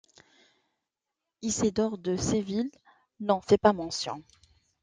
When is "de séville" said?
1.99-2.71